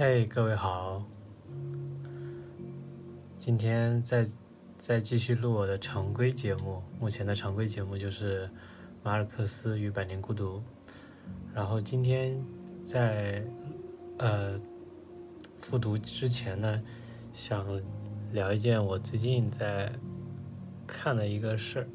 [0.00, 1.04] 嘿，各位好，
[3.36, 4.24] 今天再
[4.78, 6.80] 再继续录我的常规节目。
[7.00, 8.46] 目前的常规节目就是
[9.02, 10.58] 《马尔克斯与百年孤独》。
[11.52, 12.40] 然后今天
[12.84, 13.44] 在
[14.18, 14.56] 呃
[15.58, 16.80] 复读之前呢，
[17.32, 17.66] 想
[18.30, 19.92] 聊一件我最近在
[20.86, 21.88] 看的一个事儿，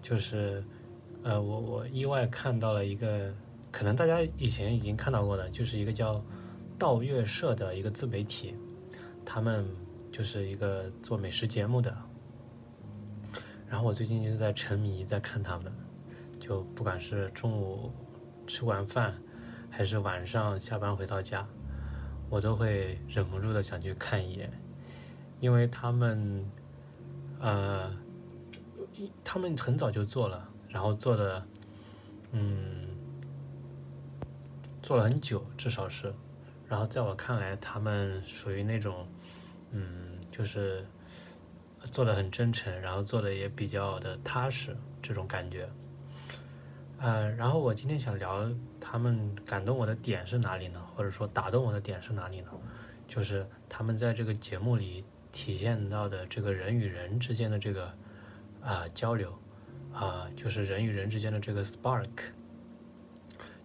[0.00, 0.64] 就是
[1.22, 3.30] 呃我我意外看到了一个，
[3.70, 6.24] 可能大家以前已经看到过的，就是一个叫。
[6.82, 8.56] 道月社的一个自媒体，
[9.24, 9.64] 他们
[10.10, 11.96] 就是一个做美食节目的。
[13.68, 15.72] 然后我最近就在沉迷在看他们，
[16.40, 17.92] 就不管是中午
[18.48, 19.14] 吃完饭，
[19.70, 21.46] 还是晚上下班回到家，
[22.28, 24.52] 我都会忍不住的想去看一眼，
[25.38, 26.44] 因为他们，
[27.38, 27.96] 呃，
[29.22, 31.46] 他们很早就做了，然后做的，
[32.32, 32.88] 嗯，
[34.82, 36.12] 做了很久，至少是。
[36.72, 39.06] 然后在我看来，他们属于那种，
[39.72, 40.82] 嗯，就是
[41.82, 45.68] 做的很真诚，然后做的也比较的踏实这种感觉。
[46.98, 48.50] 呃，然后我今天想聊
[48.80, 50.82] 他们感动我的点是哪里呢？
[50.96, 52.50] 或者说打动我的点是哪里呢？
[53.06, 57.92] 就是他们在这个节目里体现到的这个人与人之间的这个
[58.62, 59.38] 啊交流
[59.92, 62.32] 啊，就是人与人之间的这个 spark，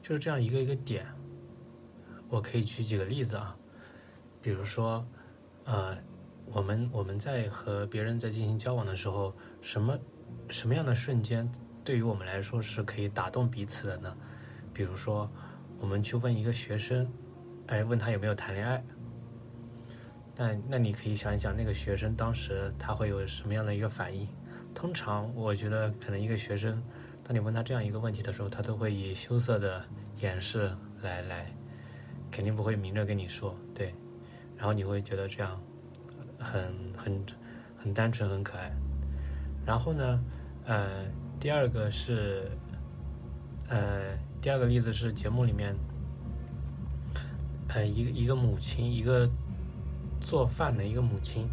[0.01, 1.07] 就是这样一个一个点。
[2.29, 3.55] 我可以举几个例子啊，
[4.41, 5.05] 比如说，
[5.65, 5.97] 呃，
[6.45, 9.97] 我们我们在和别人在进行交往的时候，什么
[10.49, 11.49] 什么样的瞬间
[11.83, 14.15] 对于我们来说是可以打动彼此的呢？
[14.73, 15.29] 比如说，
[15.79, 17.11] 我们去问一个学生，
[17.67, 18.83] 哎，问他有没有谈恋爱，
[20.35, 24.27] 那那你可以想一想，那个学生当时他会有什么样的一个反应？
[24.75, 26.83] 通常我觉得，可能一个学生，
[27.23, 29.83] 当你问他这样一个问题的时候，他都会以羞涩的
[30.19, 30.71] 掩饰
[31.01, 31.56] 来来。
[32.37, 33.95] 肯定不会明着跟你说，对，
[34.55, 35.59] 然后你会觉得这样
[36.37, 37.25] 很很
[37.75, 38.71] 很单纯很可爱。
[39.65, 40.23] 然后呢，
[40.63, 41.03] 呃，
[41.39, 42.47] 第二个是，
[43.67, 45.75] 呃，第二个例子是节目里面，
[47.69, 49.27] 呃，一个一个母亲，一个
[50.21, 51.49] 做饭的一个母亲，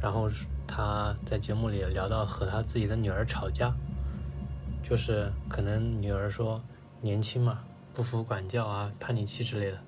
[0.00, 0.30] 然后
[0.66, 3.70] 她在节目里聊到和她自己的女儿吵架，
[4.82, 6.64] 就是可能女儿说
[7.02, 7.62] 年轻嘛，
[7.92, 9.78] 不服管教啊，叛逆期之类的。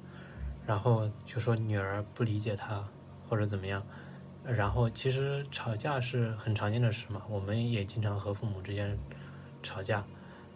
[0.66, 2.82] 然后就说女儿不理解他，
[3.28, 3.84] 或者怎么样，
[4.42, 8.98] 然后其实吵架是很常见的事嘛，我们也经常和父母之间
[9.62, 10.02] 吵架。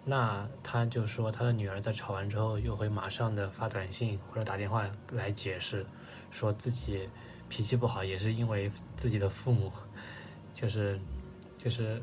[0.05, 5.85] 那他就说他的女儿在吵完之后，又会马上的发短信或者打电话来解释，
[6.31, 7.11] 说自己
[7.51, 9.71] 脾气不好也是因为自己的父母，
[10.55, 10.99] 就是
[11.59, 12.01] 就是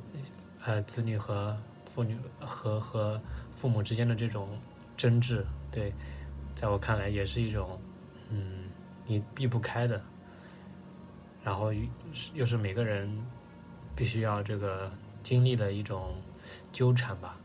[0.63, 4.47] 呃子女和父女和和父母之间的这种
[4.95, 5.91] 争执，对，
[6.53, 7.79] 在我看来也是一种。
[8.29, 8.69] 嗯，
[9.05, 10.01] 你避不开的，
[11.43, 11.71] 然后
[12.33, 13.15] 又是每个人
[13.95, 14.91] 必须要这个
[15.21, 16.15] 经历的一种
[16.71, 17.37] 纠缠吧。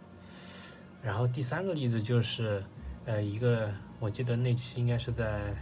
[1.03, 2.63] 然后第三个例子就是，
[3.05, 5.55] 呃，一个我记得那期应该是在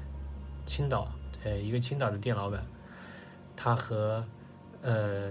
[0.67, 1.13] 青岛，
[1.45, 2.65] 呃，一个青岛的店老板，
[3.57, 4.25] 他和
[4.83, 5.31] 呃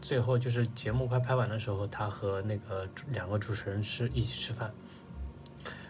[0.00, 4.72] 最后就是节目快拍完的时候，他和那个两个主持人吃一起吃饭，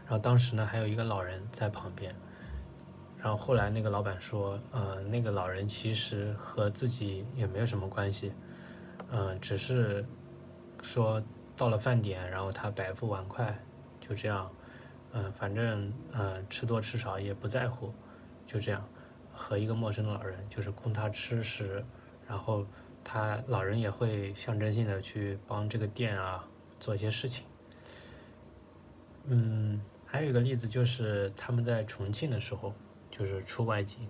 [0.04, 2.14] 然后当时呢还有一个老人在旁边。
[3.20, 8.32] 然后后来那个老板说，呃，那个老人其实和自己也没有什么关系，
[9.10, 10.06] 嗯，只是
[10.82, 11.20] 说
[11.56, 13.58] 到了饭点，然后他摆副碗筷，
[14.00, 14.48] 就这样，
[15.12, 17.92] 嗯，反正嗯吃多吃少也不在乎，
[18.46, 18.88] 就这样，
[19.32, 21.84] 和一个陌生的老人就是供他吃食，
[22.28, 22.64] 然后
[23.02, 26.48] 他老人也会象征性的去帮这个店啊
[26.78, 27.44] 做一些事情，
[29.24, 32.72] 嗯，还有一个例子就是他们在重庆的时候。
[33.18, 34.06] 就是出外景，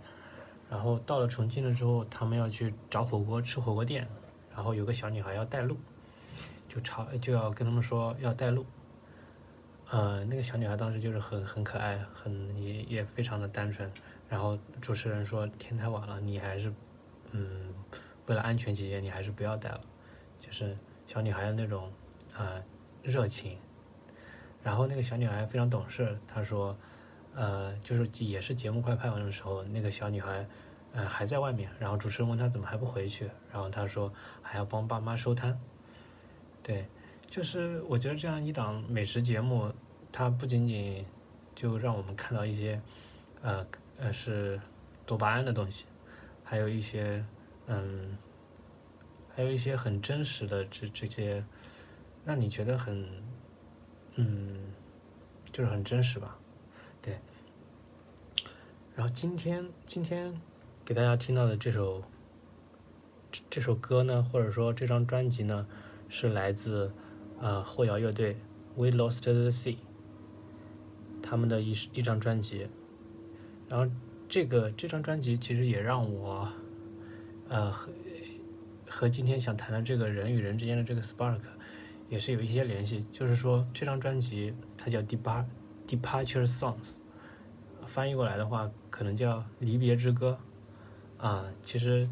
[0.69, 4.06] 然后到了重庆了之后，他们要去找火锅吃火锅店，
[4.55, 5.78] 然后有个小女孩要带路，
[6.69, 8.66] 就吵就要跟他们说要带路，
[9.88, 13.90] 呃，那个小女孩当时就是很很可爱，很也也非常的单纯，
[14.28, 16.70] 然后主持人说天太晚了，你还是
[17.31, 17.72] 嗯
[18.26, 19.81] 为了安全起见，你还是不要带了，
[20.38, 20.76] 就是
[21.06, 21.90] 小女孩的那种
[22.37, 22.62] 啊
[23.02, 23.56] 热情，
[24.62, 26.76] 然后那个小女孩非常懂事，她说。
[27.38, 30.44] 呃，就是也是节目快拍完的时候，那个小女孩，
[30.93, 31.70] 呃，还在外面。
[31.79, 34.12] 然后主持人问她怎么还不回去，然后她说
[34.43, 35.56] 还要帮爸妈收摊。
[36.64, 36.88] 对，
[37.29, 39.73] 就是我觉得这样一档美食节目，
[40.11, 41.06] 它不仅仅
[41.55, 42.82] 就让我们看到一些，
[43.41, 43.64] 呃
[43.99, 44.61] 呃是
[45.06, 45.84] 多巴胺的东西，
[46.43, 47.25] 还有一些
[47.69, 48.19] 嗯，
[49.32, 51.44] 还有一些很真实的这这些，
[52.25, 53.08] 让你觉得很，
[54.17, 54.73] 嗯，
[55.52, 56.37] 就是很真实吧。
[58.99, 60.35] 然后今天今天
[60.85, 62.03] 给大家听到的这首
[63.31, 65.69] 这这首歌呢，或者说这张专辑呢，
[66.09, 66.91] 是来自
[67.39, 68.37] 呃后摇乐队
[68.75, 69.77] We Lost the Sea
[71.23, 72.67] 他们的一一张专辑。
[73.69, 73.89] 然后
[74.29, 76.51] 这个这张专辑其实也让我
[77.47, 77.93] 呃和
[78.89, 81.39] 和今天想谈的这个人与人之间的这个 spark
[82.09, 83.06] 也是有一些联系。
[83.12, 85.44] 就是说这张专辑它叫 Depart
[85.87, 86.97] Departure Songs，
[87.88, 90.38] 翻译过来的话可能叫离别之歌
[91.17, 91.46] 啊。
[91.62, 92.08] 其实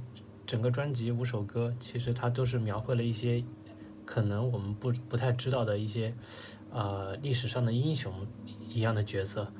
[0.46, 3.44] 整个专辑五首歌，其实它都是描绘了一些
[4.04, 6.14] 可能我们不不太知道的一些
[6.70, 8.26] 呃历史上的英雄
[8.68, 9.52] 一样的角色。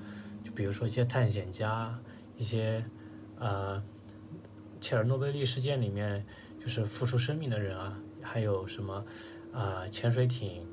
[0.43, 1.99] 就比如说一些探险家，
[2.37, 2.85] 一些
[3.39, 3.83] 呃
[4.81, 6.25] 切尔诺贝利事件里面
[6.61, 9.05] 就是付出生命的人啊，还有什么
[9.53, 10.65] 啊潜水艇，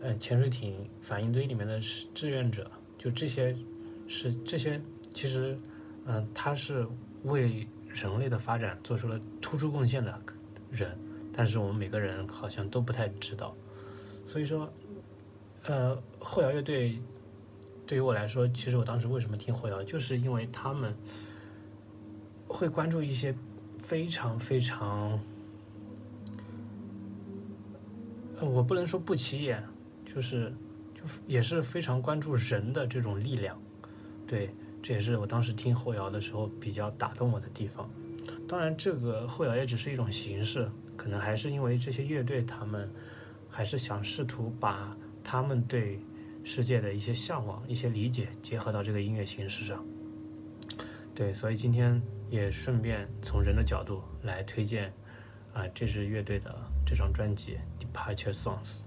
[0.00, 1.78] 呃潜水艇反应堆里面的
[2.14, 3.54] 志愿者，就这些
[4.06, 4.80] 是这些
[5.12, 5.58] 其实
[6.04, 6.86] 嗯他是
[7.24, 10.20] 为人类的发展做出了突出贡献的
[10.70, 10.98] 人，
[11.32, 13.54] 但是我们每个人好像都不太知道，
[14.24, 14.72] 所以说
[15.64, 17.00] 呃后摇乐队。
[17.88, 20.92] 对于我来说，其实我当时为什么听后摇，就是因为他们
[22.48, 23.32] 会关注一些
[23.78, 25.20] 非常非常，
[28.40, 29.62] 我不能说不起眼，
[30.04, 30.52] 就是
[30.96, 33.56] 就也是非常关注人的这种力量。
[34.26, 34.50] 对，
[34.82, 37.88] 这也是我当时听后摇的时候比较打动我的地方。
[38.48, 42.90] 当然，这个后摇也只是一种形式，可能还是因为这些乐队他们
[43.48, 46.00] 还是想试图把他们对。
[46.48, 49.84] 世界的一些向往、一些理解，结合到这个音乐形式上。
[51.12, 52.00] 对，所以今天
[52.30, 54.94] 也顺便从人的角度来推荐
[55.52, 56.56] 啊这支乐队的
[56.86, 58.82] 这张专辑《Departure Songs》。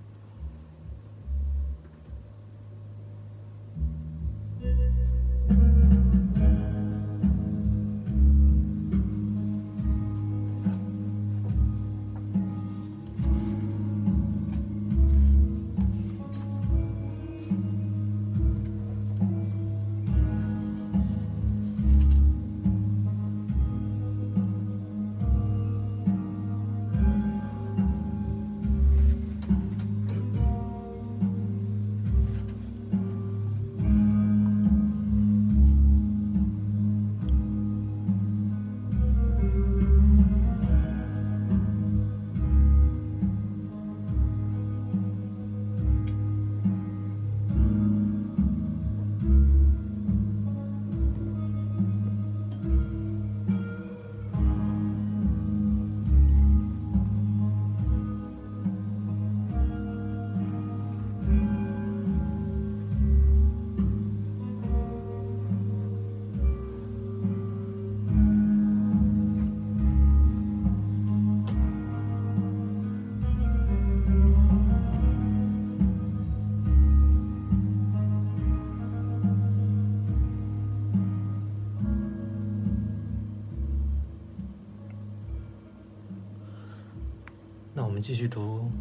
[88.02, 88.72] 继续读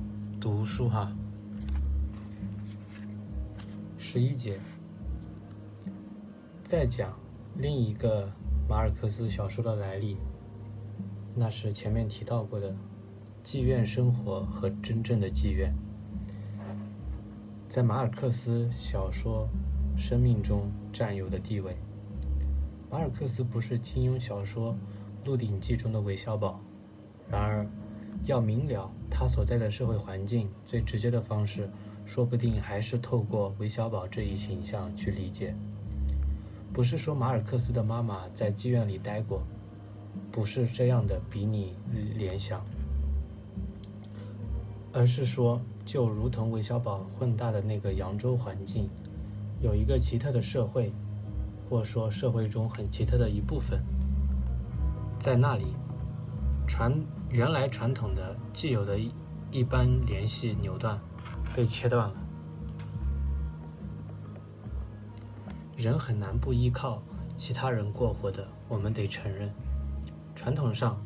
[0.40, 1.12] 读书哈。
[3.96, 4.60] 十一节，
[6.62, 7.18] 再讲
[7.56, 8.30] 另一个
[8.68, 10.16] 马尔克斯小说的来历，
[11.34, 12.72] 那是前面提到过的
[13.42, 15.74] 妓院生活和真正的妓院，
[17.68, 19.48] 在马尔克斯小说
[19.96, 21.76] 生命中占有的地位。
[22.88, 24.72] 马尔克斯不是金庸小说
[25.26, 26.60] 《鹿鼎记》中的韦小宝，
[27.28, 27.66] 然而。
[28.24, 31.70] 要明了他所在的社会环境，最直接的方式，
[32.04, 35.54] 说不定还是透过韦小宝这一形象去理解。
[36.72, 39.42] 不是说马尔克斯的妈妈在妓院里待过，
[40.30, 41.74] 不是这样的比拟
[42.16, 42.62] 联想，
[44.92, 48.90] 而是说，就如同韦小宝混大的那个扬州环境，
[49.62, 50.92] 有一个奇特的社会，
[51.68, 53.80] 或说社会中很奇特的一部分，
[55.18, 55.64] 在那里，
[56.66, 56.92] 传。
[57.30, 58.98] 原来传统的既有的
[59.50, 60.98] 一般联系扭断，
[61.54, 62.14] 被切断了。
[65.76, 67.02] 人很难不依靠
[67.36, 69.52] 其他人过活的，我们得承认。
[70.34, 70.98] 传统上，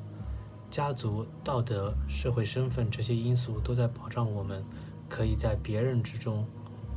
[0.70, 4.64] 家族、道德、社会身份这些因素都在保障我们
[5.08, 6.46] 可以在别人之中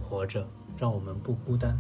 [0.02, 1.78] 活着，让我们不孤单。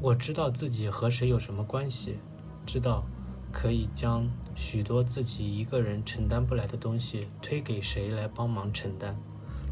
[0.00, 2.18] 我知道自己和谁有什么关系，
[2.64, 3.04] 知道。
[3.50, 9.16] 可以将许多自己一个人承担不来的东西推给谁来帮忙承担？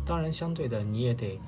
[0.04, 1.40] 当然，相对的，你也得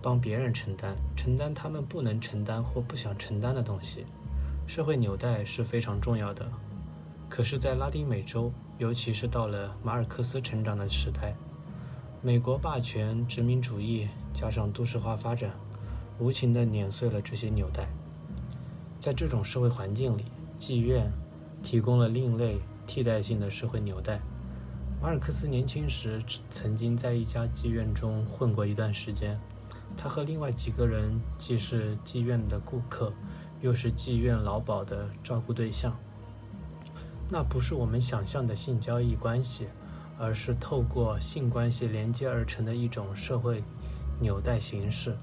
[0.00, 4.06] 帮别人承担，承担他们不能承担或不想承担的东西。
[4.66, 6.50] 社会纽带是非常重要的。
[7.28, 11.34] 可是，在拉丁美洲，尤其是到了马尔克斯成长的时代，
[12.22, 15.50] 美国霸权、殖民主义加上都市化发展，
[16.18, 17.88] 无情地碾碎了这些纽带。
[19.00, 20.24] 在这种社会环境里，
[20.58, 21.10] 妓院
[21.62, 24.20] 提供了另类替代性的社会纽带。
[25.00, 29.40] 马尔克斯年轻时曾经在一家妓院中混过一段时间，
[29.96, 33.12] 他和另外几个人既是妓院的顾客，
[33.60, 35.96] 又是妓院老鸨的照顾对象。
[37.30, 39.66] 那不是我们想象的性交易关系，
[40.18, 43.64] 而是透过性关系连接而成的一种社会
[44.20, 45.16] 纽带形式。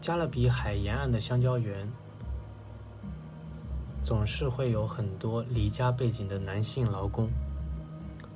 [0.00, 1.90] 加勒比海沿岸的香蕉园。
[4.02, 7.28] 总是会有很多离家背景的男性劳工，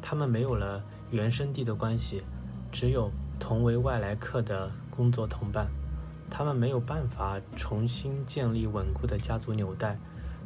[0.02, 2.22] 他们没有了原生地的关系，
[2.70, 5.66] 只有同为外来客的工作同伴，
[6.30, 9.98] 他们没有办法重新建立稳固的家族纽带，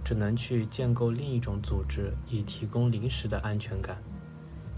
[0.04, 4.00] 只能去建构另一种组织，以提供临时的安全感。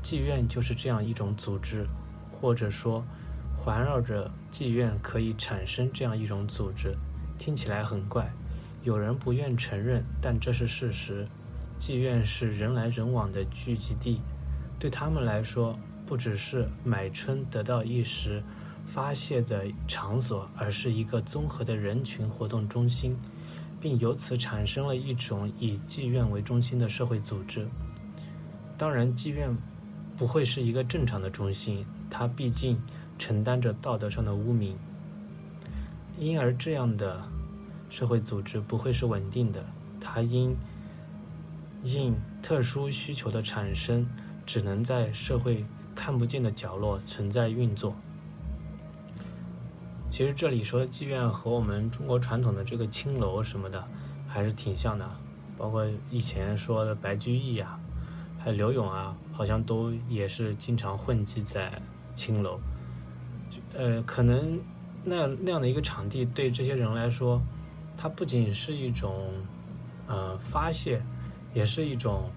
[0.03, 1.87] 妓院就是这样一种组织，
[2.31, 3.05] 或者说，
[3.55, 6.97] 环绕着妓院可以产生这样一种组织，
[7.37, 8.33] 听起来很怪。
[8.83, 11.27] 有人不愿承认，但这是事实。
[11.79, 14.21] 妓院是人来人往的聚集地，
[14.79, 18.43] 对他们来说，不只是买春得到一时
[18.87, 23.17] 发泄的场所，而是一个综合的人群活动中心，
[23.81, 27.67] 并由此产生了一种以妓院为中心的社会组织。
[28.77, 29.57] 当然，妓院
[30.17, 32.79] 不会是一个正常的中心，它毕竟
[33.19, 34.79] 承担着道德上的污名，
[36.19, 37.23] 因而这样的。
[37.91, 39.67] 社会组织不会是稳定的，
[40.01, 40.57] 它因
[41.83, 44.09] 应特殊需求的产生，
[44.47, 47.95] 只能在社会看不见的角落存在运作。
[50.09, 53.87] 其实这里说的妓院和我们中国传统的这个青楼什么的
[54.27, 55.11] 还是挺像的，
[55.57, 57.79] 包括以前说的白居易啊，
[58.39, 61.83] 还有刘勇啊，好像都也是经常混迹在
[62.15, 62.61] 青楼。
[63.75, 64.61] 呃，可能
[65.03, 67.43] 那那样的一个场地对这些人来说。
[68.03, 69.31] 它不仅是一种，
[70.07, 71.03] 呃，发泄，
[71.53, 72.31] 也是一种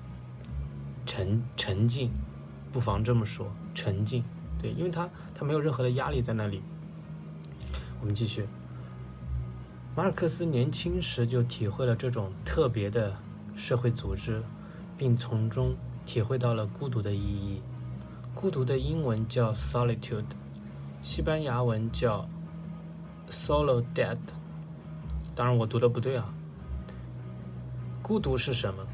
[1.06, 2.12] 沉沉静，
[2.70, 4.26] 不妨这么说，沉静。
[4.60, 6.62] 对，因为它它没有任何的压力在那里。
[8.02, 8.46] 我们继续。
[9.96, 13.16] 马尔克斯年轻时就体会了这种特别的
[13.56, 14.44] 社会组织，
[14.98, 17.62] 并从中体会到了孤独的意义。
[18.36, 20.26] 孤独的英文叫 solitude，
[21.02, 22.28] 西班牙文叫
[23.30, 24.18] solo dead。
[25.36, 26.32] 当然，我读的不对啊。
[28.02, 28.86] 孤独是什么？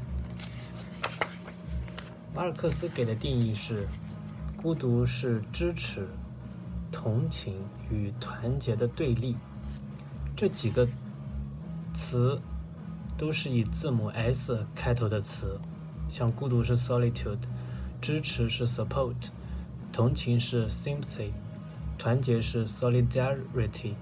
[2.34, 3.86] 马尔克斯给的定义是：
[4.56, 6.08] 孤独是支持、
[6.90, 7.56] 同情
[7.90, 9.36] 与团结的对立。
[10.34, 10.88] 这几个
[11.92, 12.40] 词
[13.18, 15.60] 都是以字母 S 开头的词，
[16.08, 17.40] 像孤独是 solitude，
[18.00, 19.16] 支持是 support，
[19.92, 21.32] 同情是 sympathy，
[21.98, 23.94] 团结是 solidarity。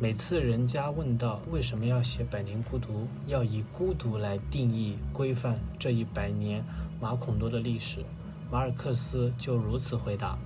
[0.00, 6.64] 每次人家问到为什么要写《百年孤独》，要以孤独来定义规范这一百年
[7.00, 8.04] 马孔多的历史，
[8.50, 10.36] 马尔克斯就如此回答。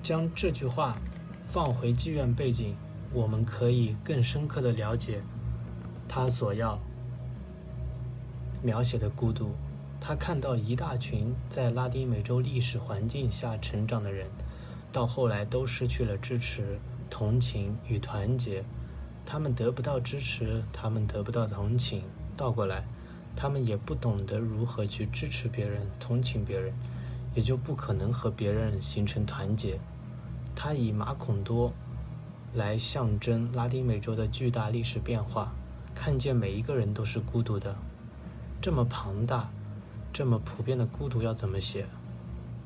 [0.00, 0.96] 将这句话
[1.48, 2.76] 放回妓院背景，
[3.12, 5.20] 我们可以更深刻的了解
[6.08, 6.78] 他所要
[8.62, 9.54] 描写的孤独。
[10.00, 14.28] 他看到一大群在拉丁美洲历史环境下成长的人，
[14.92, 16.78] 到后来都失去了支持。
[17.10, 18.64] 同情与团结，
[19.24, 22.02] 他们得不到支持，他们得不到同情，
[22.36, 22.84] 倒过来，
[23.34, 26.72] 他们也不懂得如何去支持别人、同情别人，
[27.34, 29.78] 也就不可能和别人形成团结。
[30.54, 31.72] 他以马孔多
[32.54, 35.52] 来象征拉丁美洲的巨大历史变化，
[35.94, 37.76] 看见每一个人都是孤独的。
[38.60, 39.50] 这么庞大、
[40.12, 41.86] 这么普遍的孤独要怎么写？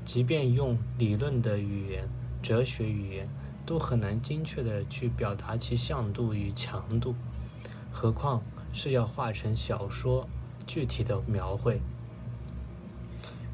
[0.04, 2.08] 即便用理论的语言、
[2.42, 3.28] 哲学语言。
[3.64, 7.14] 都很难精确地去表达其向度与强度，
[7.90, 8.42] 何况
[8.72, 10.28] 是要画成小说
[10.66, 11.80] 具体的描绘。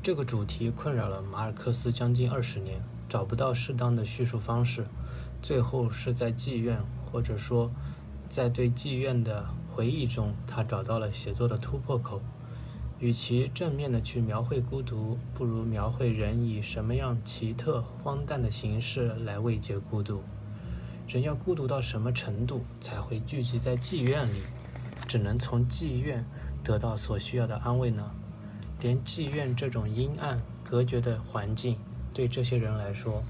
[0.02, 4.86] 这个主题困扰了马尔克斯将近二十年，找不到适当的叙述方式，
[5.42, 6.78] 最后是在妓院，
[7.10, 7.70] 或者说
[8.30, 12.22] 在对妓院的回忆中，他找到了写作的突破口。
[13.00, 20.22] 与其正面的去描绘孤独，不如描绘人以什么样奇特、荒诞的形式来慰藉孤独。
[21.06, 24.40] 人要孤独到什么程度才会聚集在妓院里，
[25.06, 26.24] 只能从妓院
[26.64, 28.10] 得到所需要的安慰呢？
[28.80, 31.78] 连妓院这种阴暗、隔绝的环境，
[32.12, 33.22] 对这些人来说，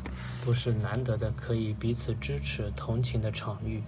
[0.45, 3.83] 都是难得的可以彼此支持、同情的场域。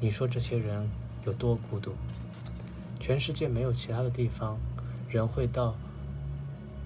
[0.00, 0.88] 你说这些人
[1.26, 1.92] 有多孤独？
[3.00, 4.58] 全世界没有其他的地方，
[5.14, 5.76] 人会到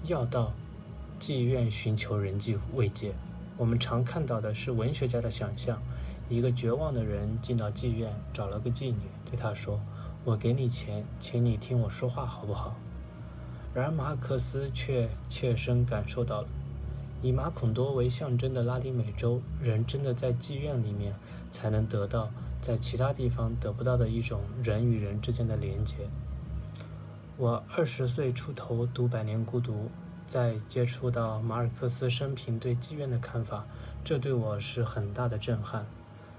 [0.03, 0.53] 要到
[1.19, 3.15] 妓院寻求人际慰藉。
[3.57, 5.81] 我们常看到的是文学家的想象：
[6.29, 9.81] 一个绝望的人进到妓院，找了个妓女，对他说
[10.23, 12.75] ：“我给你钱，请你听我说话，好不好？”
[13.73, 16.47] 然而马克斯却切身感受到了。
[17.23, 21.15] 以马孔多为象征的拉丁美洲人，真的在妓院里面
[21.49, 22.29] 才能得到
[22.61, 25.95] 在其他地方得不到的一种人与人之间的连接。
[27.39, 29.73] 我二十岁出头读《百年孤独》，
[30.27, 33.65] 在接触到马尔克斯生平对妓院的看法，
[34.03, 35.87] 这对我是很大的震撼。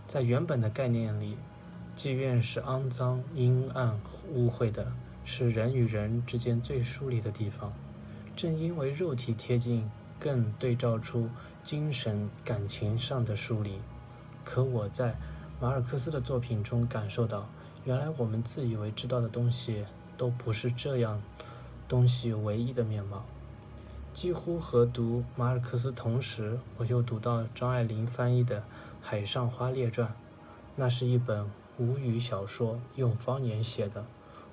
[0.06, 1.38] 在原本的概念里，
[1.96, 3.98] 妓院是肮脏、阴暗、
[4.30, 4.92] 污秽的，
[5.24, 7.72] 是人与人之间最疏离的地方。
[8.36, 9.90] 正因为肉体贴近。
[10.20, 11.30] 更对照出
[11.62, 13.78] 精神感情上的疏离。
[14.44, 15.16] 可我在
[15.58, 17.48] 马尔克斯的作品中感受到，
[17.86, 19.82] 原来我们自以为知道的东西
[20.20, 21.22] 都不是这样
[21.88, 23.24] 东西唯一的面貌。
[24.12, 28.60] 几乎和读马尔克斯同时，我又读到张爱玲翻译的
[29.00, 30.08] 《海上花列传》，
[30.76, 34.04] 那是一本吴语小说，用方言写的，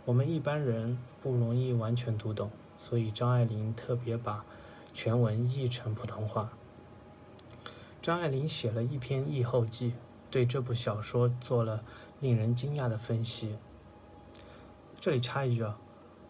[0.05, 2.49] 我们一般人不容易完全读懂，
[2.79, 4.45] 所以张爱玲特别把。
[4.93, 6.49] 全文译成普通话。
[8.01, 9.93] 张爱玲写了一篇译后记，
[10.31, 11.83] 对这部小说做了
[12.19, 13.57] 令人惊讶的分析。
[14.99, 15.79] 这里插一句啊，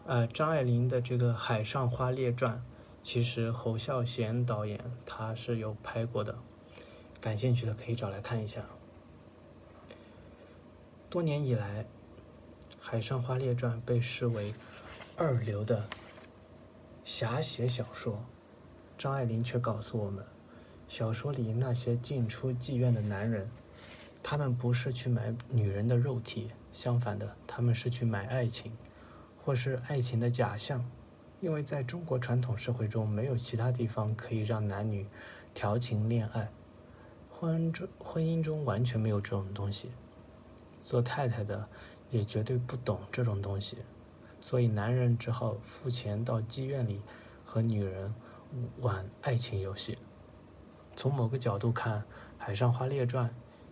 [0.05, 2.57] 呃，张爱玲的这个《海上花列传》，
[3.01, 6.37] 其实侯孝贤导演他是有拍过的，
[7.21, 8.61] 感兴趣的可以找来看一下。
[11.09, 11.83] 多年以来，
[12.79, 14.53] 《海上花列传》被视为
[15.15, 15.87] 二流的
[17.05, 18.25] 侠写小说。
[18.97, 20.25] 张爱玲却告诉我们，
[20.87, 23.49] 小说里那些进出妓院的男人，
[24.29, 28.73] 他们不是去买女人的肉体，相反的，他们是去买爱情，
[29.37, 30.85] 或是爱情的假象。
[31.39, 35.07] 因为在中国传统社会中，没有其他地方可以让男女
[35.53, 36.51] 调情恋爱，
[37.29, 39.91] 婚中婚姻中完全没有这种东西。
[40.81, 41.65] 做太太的
[42.09, 43.77] 也绝对不懂这种东西，
[44.41, 47.01] 所以男人只好付钱到妓院里
[47.45, 48.13] 和女人。
[48.81, 49.97] 玩爱情游戏。
[50.97, 52.01] 从某个角度看，
[52.37, 53.29] 《海上花列传》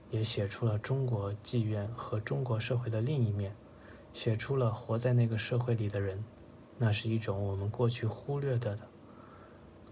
[0.10, 3.56] 也写出了中国妓院和中国社会的另一面，
[4.13, 6.24] 写出了活在那个社会里的人，
[6.78, 8.78] 那是一种我们过去忽略的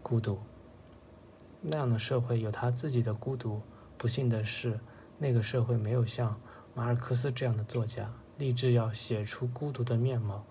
[0.01, 0.39] 孤独。
[1.61, 3.61] 那样的社会有他自己的孤独。
[3.97, 4.79] 不幸的是，
[5.17, 6.37] 那个社会没有像
[6.73, 10.43] 马尔克斯这样的作家立志要写出孤独的面貌。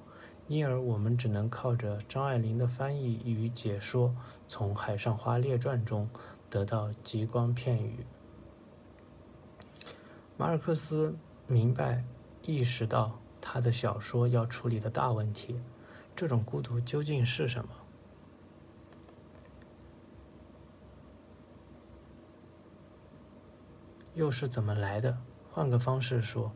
[0.48, 4.14] 因而，我们只能靠着张爱玲的翻译与解说，
[4.48, 6.08] 从《海上花列传》中
[6.48, 8.04] 得到极光片语。
[10.42, 11.14] 马尔克斯
[11.46, 12.02] 明白、
[12.44, 15.60] 意识到他的小说要处理的大问题：
[16.16, 17.70] 这种孤独究竟是什么？
[24.14, 25.16] 又是怎么来的？
[25.52, 26.50] 换个方式说，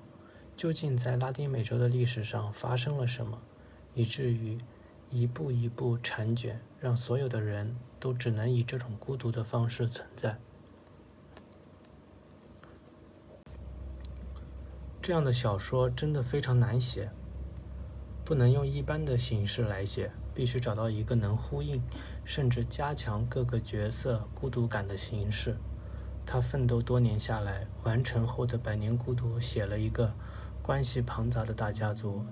[0.57, 3.41] 究竟在拉丁美洲的历史上发生了什么？
[3.95, 4.59] 以至于
[5.11, 10.41] 一步一步缠卷，让所有的人都只能以这种孤独的方式存在。
[15.07, 17.13] 这样的小说真的非常难写，
[18.25, 21.81] 不能用一般的形式来写，必须找到一个能呼应
[22.25, 25.59] 甚至加强各个角色孤独感的形式。
[26.27, 30.13] 他奋斗多年下来，完成后的《百年孤独》写了一个
[30.61, 32.25] 关系庞杂的大家族。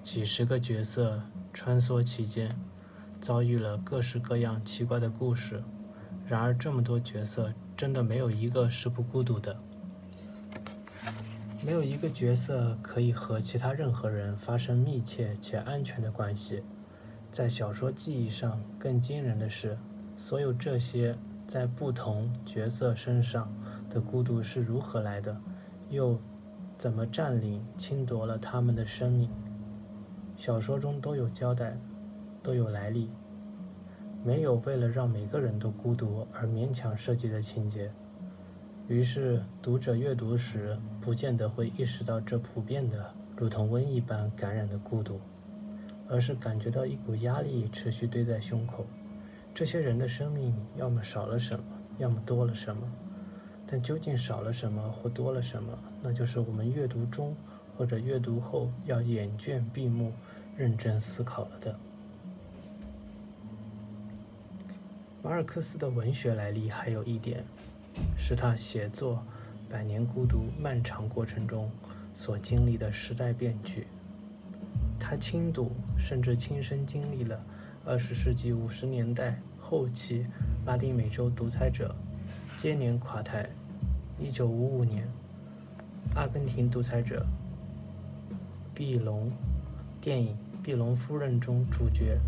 [0.00, 1.20] 几十个角色
[1.52, 2.56] 穿梭其间，
[3.20, 5.64] 遭遇了各式各样奇怪的故事。
[6.28, 9.60] 然而，这么多角色，真的没有一个是不孤独的。
[11.62, 16.62] 没有一个角色可以和其他任何人发生密切且安全的关系。
[17.30, 19.76] 在小说记忆上，更惊人的是，
[20.16, 21.14] 所有这些
[21.46, 23.52] 在不同角色身上
[23.90, 25.38] 的孤独是如何来的，
[25.90, 26.18] 又
[26.78, 29.28] 怎么占领、侵夺了他们的生命？
[30.36, 31.78] 小说中都有交代，
[32.42, 33.10] 都有来历，
[34.24, 37.92] 没有为了让每个人都孤独而勉强设计的情节。
[38.90, 45.20] 于是，读者阅读时不见得会意识到这普遍的如同瘟疫般感染的孤独，
[46.08, 48.84] 而是感觉到一股压力持续堆在胸口。
[49.54, 51.64] 这些人的生命要么少了什么，
[51.98, 52.82] 要么多了什么，
[53.64, 57.36] 但究竟少了什么或多了什么，那就是我们阅读中
[57.78, 60.12] 或者阅读后要眼倦闭目。
[60.56, 61.78] 认真思考了的。
[65.22, 67.42] 马尔克斯的文学来历还有一点，
[68.16, 69.24] 是他写作
[69.72, 71.70] 《百年孤独》漫长过程中
[72.14, 73.86] 所经历的时代变局。
[74.98, 77.42] 他亲睹甚至亲身经历了
[77.84, 80.26] 二十世纪五十年代后期
[80.66, 81.94] 拉丁美洲独裁者
[82.56, 83.48] 接连垮台。
[84.18, 85.08] 一九五五年，
[86.14, 87.26] 阿根廷独裁者
[88.74, 89.32] 毕隆
[90.00, 92.18] 电影《毕隆夫人》中主角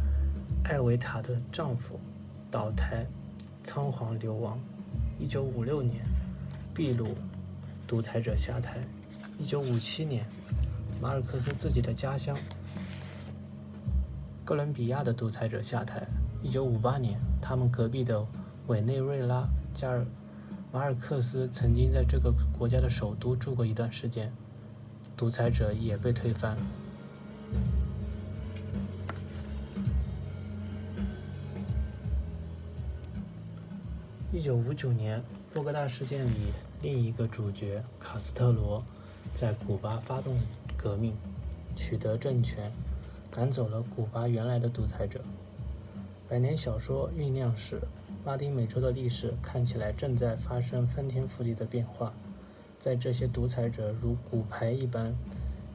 [0.64, 2.00] 艾维塔的丈夫。
[2.50, 3.06] 倒台，
[3.62, 4.58] 仓皇流亡。
[5.22, 6.04] 一九五六年，
[6.74, 7.16] 秘鲁
[7.86, 8.84] 独裁者下台。
[9.38, 10.26] 一九五七年，
[11.00, 12.36] 马尔克斯自己的家乡
[14.44, 16.04] 哥伦比亚的独裁者下台。
[16.42, 18.26] 一九五八年，他们隔壁的
[18.66, 20.04] 委内瑞拉加尔
[20.72, 24.32] 马尔克斯曾经在这个国家的首都住过一段时间，
[25.16, 26.58] 独裁者也被推翻。
[34.34, 38.82] 一九五九年，波哥大事件里另一个主角卡斯特罗
[39.34, 40.38] 在古巴发动
[40.74, 41.14] 革命，
[41.76, 42.72] 取得政权，
[43.30, 45.20] 赶走了古巴原来的独裁者。
[46.30, 47.78] 百年小说酝酿时，
[48.24, 52.14] 拉丁美洲的历史看起来正在发生翻天覆地的变化。
[52.78, 55.14] 在这些独裁者如骨牌一般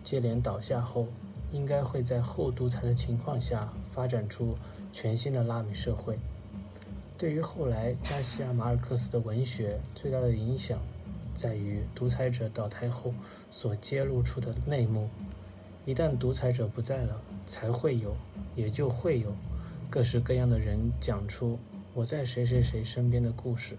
[0.04, 1.06] 接连倒下后，
[1.52, 4.56] 应该会在后独裁的情况下发展出
[4.92, 6.18] 全新的拉美社会。
[7.18, 10.80] 对于后来加西亚·马尔克斯的文学最大的影响，
[11.34, 13.12] 在于独裁者倒台后
[13.50, 15.10] 所揭露出的内幕。
[15.84, 18.16] 一旦独裁者不在了，才会有，
[18.56, 19.34] 也就会有
[19.90, 21.58] 各式各样的人讲出
[21.96, 23.76] 我在谁谁谁身边的故事。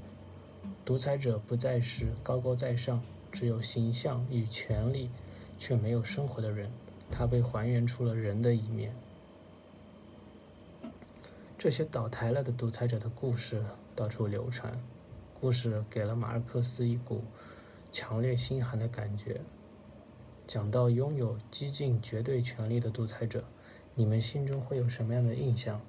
[0.85, 5.11] 独裁者不再是高高在上，只有形象与权力，
[5.61, 6.68] 却没有生活的人。
[7.11, 8.92] 他被还原出了人的一面。
[11.59, 13.64] 这些倒台了的独裁者的故事
[13.97, 14.81] 到处流传，
[15.40, 17.25] 故事给了马尔克斯一股
[17.90, 19.40] 强烈心寒的感觉。
[20.47, 23.42] 讲到拥有激进绝对权力的独裁者，
[23.97, 25.81] 你们心中会有什么样的印象？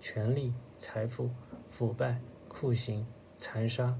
[0.00, 1.30] 权力、财富、
[1.68, 3.96] 腐败、酷刑、残杀、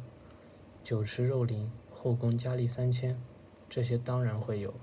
[0.83, 3.17] 酒池肉林、后宫佳丽三千，
[3.71, 4.75] 这些当然会有，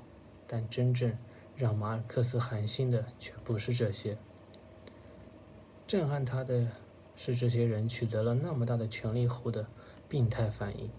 [0.47, 1.13] 但真正
[1.57, 4.17] 让马尔克斯寒心的却不是这些。
[5.91, 6.65] 震撼他的
[7.17, 9.67] 是，这些人取得了那么大的权力后的
[10.07, 10.89] 病态反应。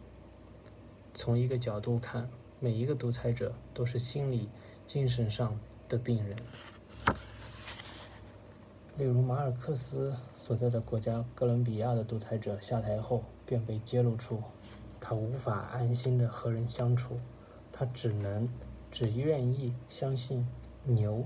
[1.15, 2.29] 从一个角度看，
[2.61, 4.51] 每一个独裁者都是心理、
[4.87, 6.37] 精神上的病人。
[8.99, 14.43] 例如，马尔克斯所在的国家哥伦比亚的独裁者下台后，便被揭露出
[15.01, 17.19] 他无法安心的和人相处，
[17.73, 18.47] 他只能
[18.91, 20.47] 只愿意相信
[20.85, 21.25] 牛。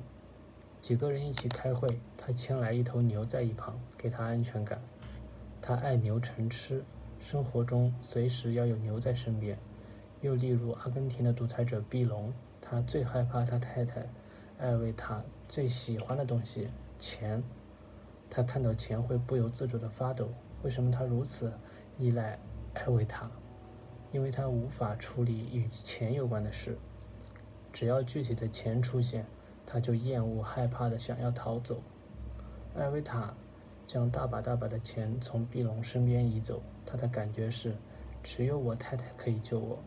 [0.80, 4.80] 几个人一起开会，他牵来一头牛在一旁，给他安全感。
[5.62, 6.82] 他爱牛成痴，
[7.20, 9.56] 生活中随时要有牛在身边。
[10.22, 14.04] 又例如阿根廷的独裁者毕隆，他最害怕他太太
[14.58, 16.66] 艾维塔最喜欢的东西——
[16.98, 17.40] 钱。
[18.28, 20.28] 他看到钱会不由自主地发抖。
[20.64, 21.52] 为什么他如此
[21.96, 22.36] 依赖
[22.74, 23.30] 艾维塔？
[24.10, 26.76] 因为他无法处理与钱有关的事。
[27.72, 29.24] 只要具体的钱出现。
[29.68, 31.82] 他就厌恶、害怕的想要逃走。
[32.78, 33.32] 艾维塔
[33.86, 37.74] 将大把大把的钱从碧隆身边移走，他的感觉是，
[38.22, 39.78] 只有我太太可以救我。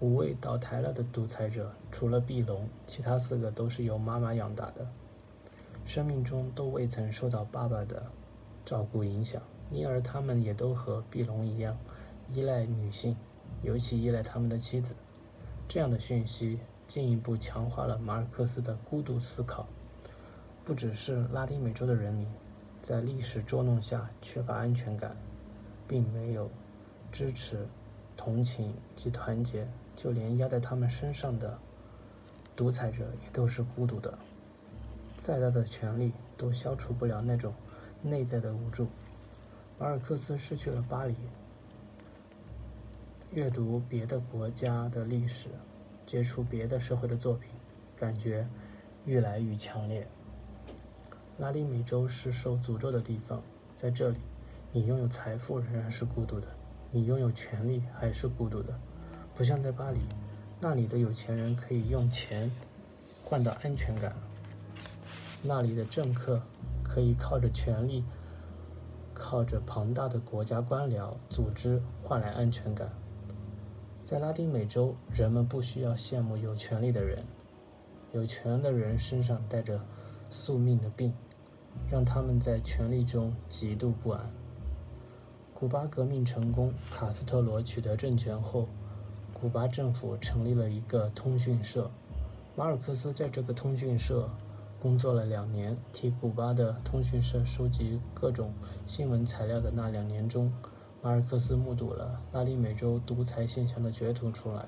[0.00, 4.86] 五位倒台了的独裁者，除了碧隆，其他四个都是由妈妈养大的，
[5.84, 8.06] 生命中都未曾受到爸爸的
[8.64, 11.76] 照顾影响，因而他们也都和碧隆一样，
[12.30, 13.14] 依赖女性，
[13.62, 14.94] 尤其依赖他们的妻子。
[15.68, 16.58] 这样的讯息。
[16.88, 19.66] 进一步强化了马尔克斯的孤独思考。
[20.68, 22.28] 不只是拉丁美洲的人民，
[22.82, 25.16] 在历史捉弄下缺乏安全感，
[25.88, 26.50] 并没有
[27.10, 27.66] 支持、
[28.18, 31.58] 同情及团结，就连压在他们身上的
[32.54, 34.18] 独裁者也都是孤独的。
[35.16, 37.54] 再大的权力都消除不了那种
[38.02, 38.88] 内在的无助。
[39.78, 41.14] 马尔克斯失去了巴黎，
[43.32, 45.48] 阅读别的国家的历史。
[46.04, 47.52] 接触别的社会的作品，
[47.96, 48.46] 感觉
[49.06, 50.06] 愈来愈强烈。
[51.38, 53.40] 拉丁美洲是受诅咒的地方，
[53.76, 54.18] 在这里，
[54.72, 56.48] 你拥有财富仍然是孤独的，
[56.90, 58.76] 你拥有权力还是孤独的。
[59.36, 60.00] 不像在巴黎，
[60.60, 62.50] 那里的有钱人可以用钱
[63.22, 64.12] 换到安全感，
[65.40, 66.42] 那里的政客
[66.82, 68.02] 可以靠着权力、
[69.14, 72.90] 靠着庞大的国家官僚组织换来安全感。
[74.04, 77.22] 在拉丁美洲，人们不需要羡慕有权力的人，
[78.10, 79.80] 有权的人身上带着
[80.30, 81.14] 宿命的病，
[81.90, 84.30] 让他们在权力中极度不安。
[85.54, 88.68] 古巴革命成功，卡斯特罗取得政权后，
[89.32, 91.90] 古巴政府成立了一个通讯社。
[92.54, 94.28] 马尔克斯在这个通讯社
[94.80, 98.52] 工作了两年，替古巴的通讯社收集各种
[98.86, 100.52] 新闻材料的那两年中，
[101.02, 104.66] 马尔克斯目睹了拉丁美洲独裁现象的决图出来。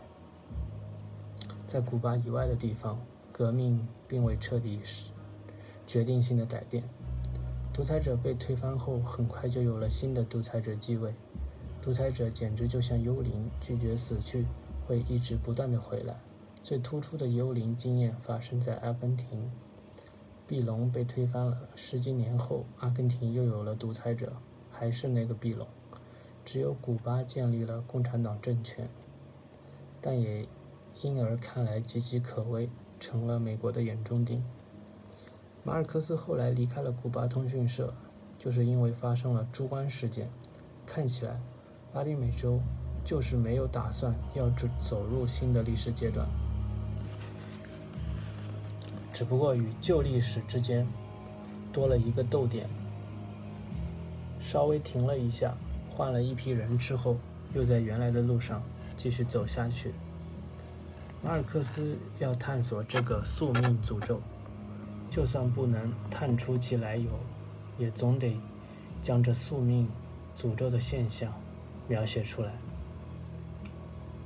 [1.67, 2.99] 在古巴以外的地方，
[3.33, 4.81] 革命并未彻底
[5.87, 6.83] 决定性的改变。
[7.73, 11.15] 独裁者被推翻后，很快就有了新的独裁者继位。
[11.81, 14.45] 独裁者简直就像幽灵，拒绝死去，
[14.87, 16.21] 会一直不断的回来。
[16.63, 19.51] 最突出的幽灵经验发生在阿根廷，
[20.47, 21.69] 毕隆被推翻了。
[21.75, 24.35] 十几年后，阿根廷又有了独裁者，
[24.71, 25.67] 还是那个毕隆。
[26.45, 28.91] 只有古巴建立了共产党政权，
[30.01, 30.47] 但也
[31.01, 34.45] 因而看来岌岌可危，成了美国的眼中钉。
[35.71, 37.95] 马尔克斯后来离开了古巴通讯社，
[38.41, 40.29] 就是因为发生了猪湾事件。
[40.85, 41.41] 看起来，
[41.95, 42.59] 拉丁美洲
[43.05, 46.27] 就是没有打算要走走入新的历史阶段，
[49.13, 50.85] 只不过与旧历史之间
[51.73, 52.69] 多了一个逗点，
[54.41, 55.55] 稍微停了一下，
[55.89, 57.17] 换了一批人之后，
[57.55, 58.61] 又在原来的路上
[58.97, 59.95] 继续走下去。
[61.23, 64.21] 马尔克斯要探索这个宿命诅咒。
[65.11, 67.11] 就算不能探出其来由，
[67.79, 68.39] 也总得
[69.03, 69.89] 将这宿命
[70.37, 71.33] 诅咒的现象
[71.89, 72.53] 描写出来。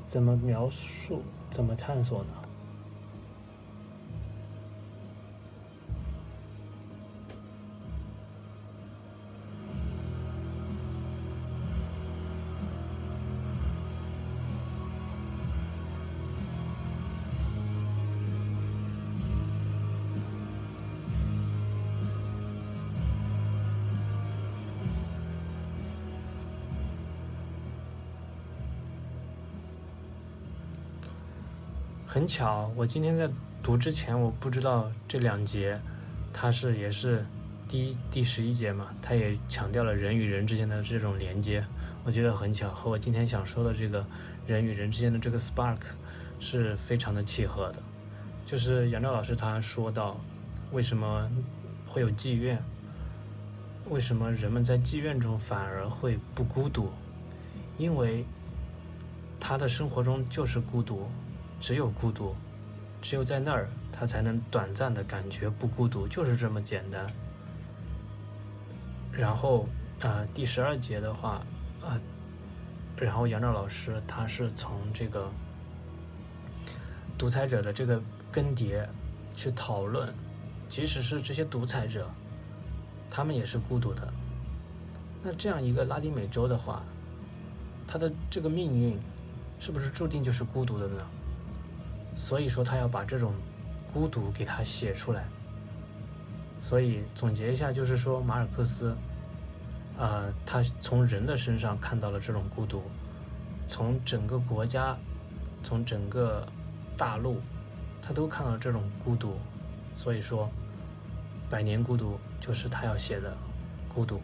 [0.05, 1.23] 怎么描述？
[1.51, 2.44] 怎么探索呢？
[32.15, 33.29] 很巧，我今天在
[33.61, 35.81] 读之前，我不知道这两节，
[36.33, 37.27] 它是也是
[37.67, 41.65] 第一第十一节嘛，它也强调了人与人之间的这种连接，
[42.05, 44.07] 我觉得很巧，和我今天想说的这个
[44.47, 45.81] 人与人之间的这个 spark
[46.39, 47.83] 是非常的契合的。
[48.47, 50.17] 就是杨照老师他说到，
[50.71, 51.29] 为什么
[51.85, 52.63] 会有妓院？
[53.91, 56.91] 为什么人们在妓院中反而会不孤独？
[57.77, 58.25] 因为
[59.41, 61.11] 他的生活中就是孤独。
[61.61, 62.35] 只有孤独，
[63.01, 67.07] 只有在那儿，他才能短暂的感觉不孤独，就是这么简单。
[69.13, 69.69] 然后，
[70.01, 71.41] 呃，第十二节的话，
[71.81, 72.01] 呃，
[72.97, 75.31] 然后杨照老师他是从这个
[77.17, 78.87] 独裁者的这个更迭
[79.35, 80.13] 去讨论，
[80.69, 82.11] 即使是这些独裁者，
[83.09, 84.13] 他们也是孤独的。
[85.23, 86.83] 那这样一个拉丁美洲的话，
[87.87, 88.99] 他的这个命运
[89.61, 91.07] 是不是注定就是孤独的呢？
[92.17, 93.35] 所以说，他要把这种
[93.93, 95.25] 孤独给他写出来。
[96.61, 98.97] 所以总结一下，就是说，马尔克斯，
[99.99, 102.83] 呃，他从人的身上看到了这种孤独，
[103.67, 104.97] 从整个国家，
[105.63, 106.47] 从整个
[106.97, 107.41] 大陆，
[108.01, 109.37] 他都看到这种孤独。
[109.95, 110.47] 所以说，
[111.51, 113.37] 《百年孤独》就是他要写的
[113.89, 114.21] 孤独。